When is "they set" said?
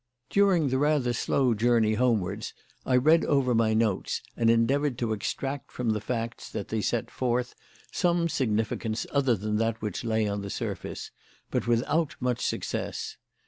6.49-7.11